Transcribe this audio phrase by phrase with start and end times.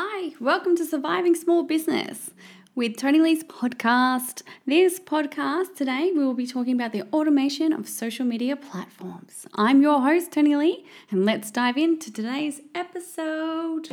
[0.00, 2.30] Hi, welcome to Surviving Small Business
[2.76, 4.42] with Tony Lee's podcast.
[4.64, 9.48] This podcast today we will be talking about the automation of social media platforms.
[9.56, 13.88] I'm your host, Tony Lee, and let's dive into today's episode.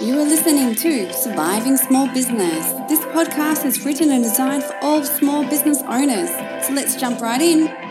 [0.00, 2.72] You are listening to Surviving Small Business.
[2.88, 6.30] This podcast is written and designed for all small business owners.
[6.66, 7.83] So let's jump right in.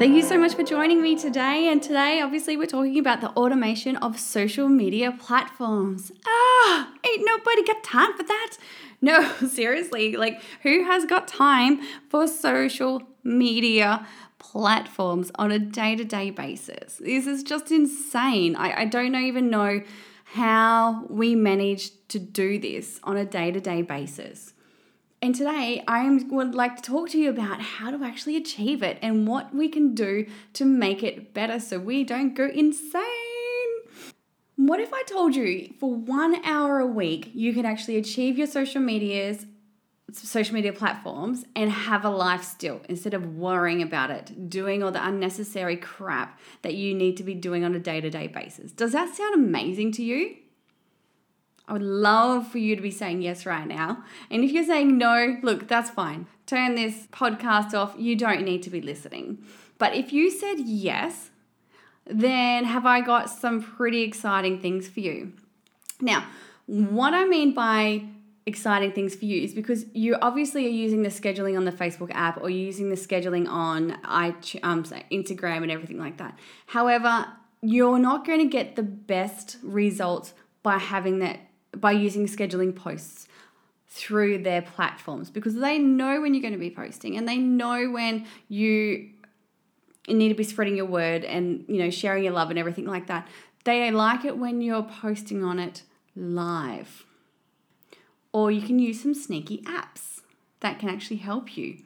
[0.00, 1.68] Thank you so much for joining me today.
[1.70, 6.10] And today, obviously, we're talking about the automation of social media platforms.
[6.26, 8.56] Ah, ain't nobody got time for that.
[9.02, 14.06] No, seriously, like, who has got time for social media
[14.38, 16.96] platforms on a day to day basis?
[16.96, 18.56] This is just insane.
[18.56, 19.82] I, I don't even know
[20.24, 24.54] how we manage to do this on a day to day basis.
[25.22, 28.98] And today I would like to talk to you about how to actually achieve it
[29.02, 33.02] and what we can do to make it better so we don't go insane.
[34.56, 38.46] What if I told you for one hour a week you could actually achieve your
[38.46, 39.44] social medias,
[40.10, 44.90] social media platforms, and have a life still instead of worrying about it, doing all
[44.90, 48.72] the unnecessary crap that you need to be doing on a day to day basis?
[48.72, 50.36] Does that sound amazing to you?
[51.70, 54.02] I would love for you to be saying yes right now.
[54.28, 56.26] And if you're saying no, look, that's fine.
[56.44, 57.94] Turn this podcast off.
[57.96, 59.38] You don't need to be listening.
[59.78, 61.30] But if you said yes,
[62.06, 65.32] then have I got some pretty exciting things for you.
[66.00, 66.24] Now,
[66.66, 68.02] what I mean by
[68.46, 72.10] exciting things for you is because you obviously are using the scheduling on the Facebook
[72.12, 74.82] app or you're using the scheduling on um,
[75.12, 76.36] Instagram and everything like that.
[76.66, 77.28] However,
[77.62, 81.38] you're not going to get the best results by having that
[81.76, 83.28] by using scheduling posts
[83.90, 87.90] through their platforms because they know when you're going to be posting and they know
[87.90, 89.10] when you
[90.08, 93.08] need to be spreading your word and you know sharing your love and everything like
[93.08, 93.26] that.
[93.64, 95.82] They like it when you're posting on it
[96.16, 97.04] live.
[98.32, 100.20] Or you can use some sneaky apps
[100.60, 101.78] that can actually help you.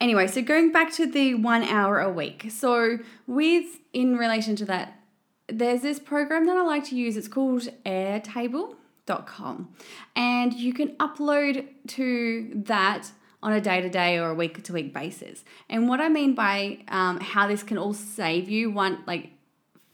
[0.00, 2.48] Anyway so going back to the one hour a week.
[2.50, 2.98] So
[3.28, 5.00] with in relation to that
[5.48, 7.16] there's this program that I like to use.
[7.16, 9.74] It's called airtable.com.
[10.16, 13.10] And you can upload to that
[13.42, 15.44] on a day to day or a week to week basis.
[15.68, 19.30] And what I mean by um, how this can all save you one, like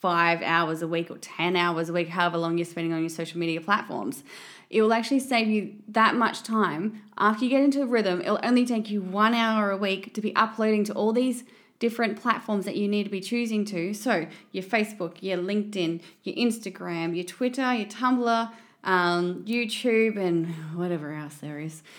[0.00, 3.08] five hours a week or 10 hours a week, however long you're spending on your
[3.10, 4.22] social media platforms,
[4.70, 7.02] it will actually save you that much time.
[7.18, 10.20] After you get into a rhythm, it'll only take you one hour a week to
[10.20, 11.42] be uploading to all these
[11.80, 13.92] different platforms that you need to be choosing to.
[13.92, 18.52] So, your Facebook, your LinkedIn, your Instagram, your Twitter, your Tumblr,
[18.84, 20.46] um, YouTube, and
[20.76, 21.82] whatever else there is.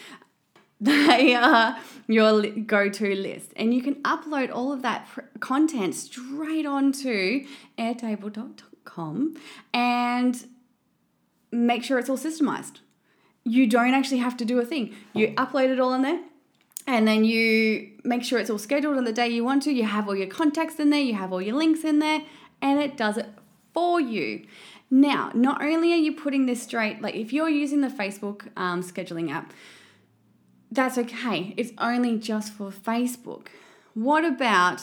[0.84, 1.78] They are
[2.08, 3.54] your go to list.
[3.56, 5.08] And you can upload all of that
[5.40, 7.46] content straight onto
[7.78, 9.38] airtable.com
[9.76, 10.48] and
[11.52, 12.80] make sure it's all systemized.
[13.44, 14.96] You don't actually have to do a thing.
[15.14, 16.22] You upload it all in there,
[16.88, 19.72] and then you make sure it's all scheduled on the day you want to.
[19.72, 22.24] You have all your contacts in there, you have all your links in there,
[22.62, 23.28] and it does it
[23.74, 24.46] for you.
[24.90, 28.84] Now, not only are you putting this straight, like if you're using the Facebook um,
[28.84, 29.54] scheduling app,
[30.72, 31.54] that's okay.
[31.58, 33.48] It's only just for Facebook.
[33.94, 34.82] What about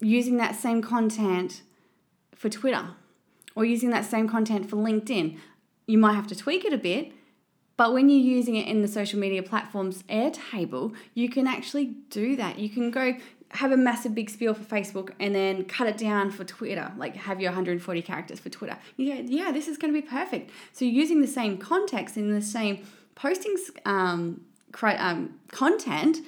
[0.00, 1.62] using that same content
[2.34, 2.90] for Twitter
[3.54, 5.38] or using that same content for LinkedIn?
[5.86, 7.12] You might have to tweak it a bit,
[7.80, 12.36] but when you're using it in the social media platforms Airtable, you can actually do
[12.36, 12.58] that.
[12.58, 13.16] You can go
[13.52, 17.16] have a massive big spiel for Facebook and then cut it down for Twitter, like
[17.16, 18.76] have your 140 characters for Twitter.
[18.98, 20.50] Go, yeah, this is going to be perfect.
[20.74, 24.42] So using the same context in the same posting um,
[24.82, 26.18] um, content,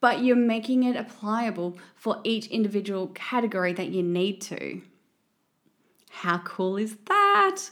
[0.00, 4.80] but you're making it applicable for each individual category that you need to.
[6.10, 7.62] How cool is that?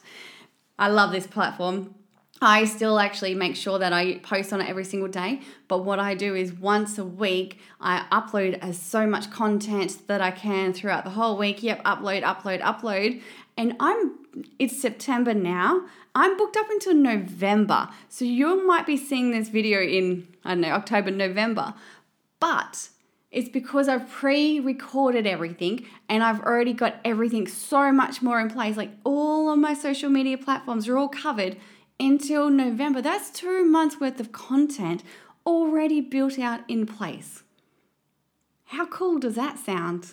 [0.76, 1.94] I love this platform.
[2.42, 5.40] I still actually make sure that I post on it every single day.
[5.68, 10.22] But what I do is once a week, I upload as so much content that
[10.22, 11.62] I can throughout the whole week.
[11.62, 13.20] Yep, upload, upload, upload.
[13.58, 14.18] And I'm
[14.58, 15.86] it's September now.
[16.14, 17.88] I'm booked up until November.
[18.08, 21.75] So you might be seeing this video in, I don't know, October, November.
[22.38, 22.88] But
[23.31, 28.50] it's because I've pre recorded everything and I've already got everything so much more in
[28.50, 28.76] place.
[28.76, 31.56] Like all of my social media platforms are all covered
[32.00, 33.02] until November.
[33.02, 35.05] That's two months worth of content
[35.47, 37.43] already built out in place.
[38.67, 40.12] How cool does that sound?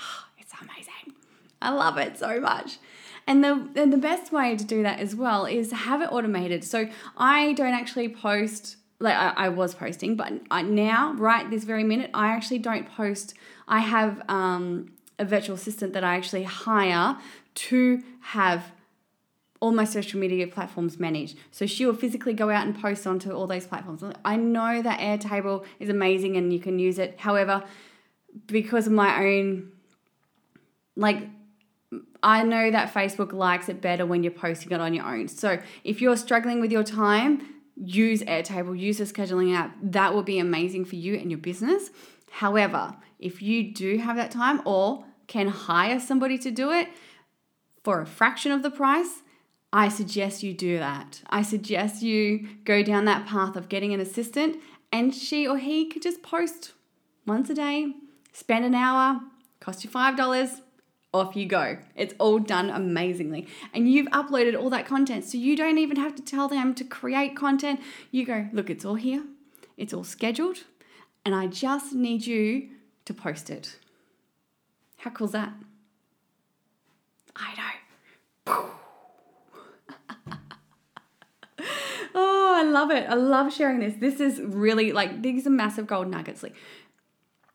[0.00, 1.14] Oh, it's amazing.
[1.62, 2.78] I love it so much.
[3.26, 6.64] And the, and the best way to do that as well is have it automated.
[6.64, 11.64] So I don't actually post, like I, I was posting, but I, now, right this
[11.64, 13.34] very minute, I actually don't post.
[13.66, 17.18] I have um, a virtual assistant that I actually hire
[17.54, 18.72] to have
[19.60, 21.36] all my social media platforms managed.
[21.50, 24.04] So she will physically go out and post onto all those platforms.
[24.24, 27.18] I know that Airtable is amazing and you can use it.
[27.18, 27.64] However,
[28.46, 29.72] because of my own,
[30.96, 31.28] like,
[32.22, 35.28] I know that Facebook likes it better when you're posting it on your own.
[35.28, 39.76] So if you're struggling with your time, use Airtable, use the scheduling app.
[39.82, 41.90] That will be amazing for you and your business.
[42.30, 46.88] However, if you do have that time or can hire somebody to do it
[47.84, 49.22] for a fraction of the price,
[49.72, 51.22] I suggest you do that.
[51.28, 54.56] I suggest you go down that path of getting an assistant
[54.90, 56.72] and she or he could just post
[57.26, 57.92] once a day,
[58.32, 59.20] spend an hour,
[59.60, 60.60] cost you $5,
[61.12, 61.78] off you go.
[61.94, 63.46] It's all done amazingly.
[63.72, 65.24] And you've uploaded all that content.
[65.24, 67.80] So you don't even have to tell them to create content.
[68.10, 69.24] You go, look, it's all here,
[69.76, 70.64] it's all scheduled,
[71.24, 72.68] and I just need you
[73.04, 73.76] to post it.
[74.98, 75.52] How cool is that?
[77.36, 78.64] I know.
[82.14, 83.08] oh, I love it.
[83.08, 83.94] I love sharing this.
[83.98, 86.42] This is really like these are massive gold nuggets.
[86.42, 86.54] Like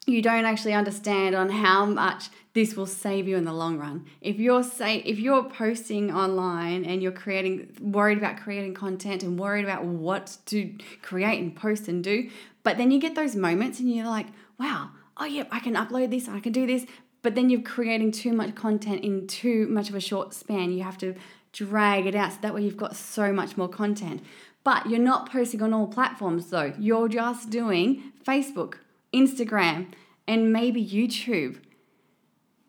[0.06, 4.06] you don't actually understand on how much this will save you in the long run.
[4.22, 9.40] If you're say if you're posting online and you're creating worried about creating content and
[9.40, 12.30] worried about what to create and post and do,
[12.64, 14.28] but then you get those moments and you're like,
[14.60, 16.86] wow, oh yeah, I can upload this, I can do this,
[17.22, 20.74] but then you're creating too much content in too much of a short span.
[20.74, 21.16] You have to
[21.54, 24.22] drag it out so that way you've got so much more content.
[24.64, 26.74] But you're not posting on all platforms though.
[26.80, 28.76] You're just doing Facebook,
[29.14, 29.88] Instagram,
[30.28, 31.58] and maybe YouTube.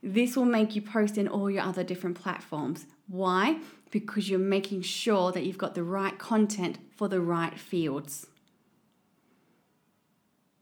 [0.02, 2.86] This will make you post in all your other different platforms.
[3.06, 3.58] Why?
[3.90, 8.26] Because you're making sure that you've got the right content for the right fields.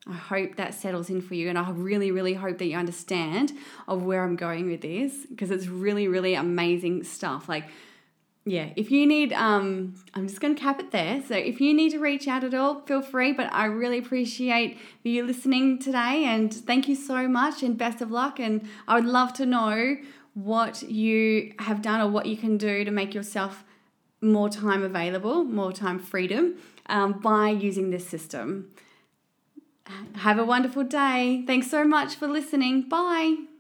[0.07, 3.53] I hope that settles in for you, and I really, really hope that you understand
[3.87, 7.49] of where I'm going with this because it's really, really amazing stuff.
[7.49, 7.65] Like,
[8.45, 11.23] yeah, if you need, um, I'm just going to cap it there.
[11.27, 13.33] So if you need to reach out at all, feel free.
[13.33, 18.11] But I really appreciate you listening today, and thank you so much, and best of
[18.11, 18.41] luck.
[18.41, 19.97] And I would love to know
[20.35, 23.65] what you have done or what you can do to make yourself
[24.21, 26.57] more time available, more time freedom
[26.87, 28.71] um, by using this system.
[30.17, 31.45] Have a wonderful day.
[31.47, 32.89] Thanks so much for listening.
[32.89, 33.52] Bye.